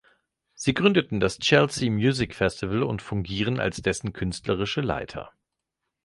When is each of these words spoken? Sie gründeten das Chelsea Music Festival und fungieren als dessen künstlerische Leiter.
Sie 0.55 0.73
gründeten 0.73 1.19
das 1.19 1.37
Chelsea 1.37 1.91
Music 1.91 2.33
Festival 2.33 2.81
und 2.81 3.03
fungieren 3.03 3.59
als 3.59 3.83
dessen 3.83 4.13
künstlerische 4.13 4.81
Leiter. 4.81 5.31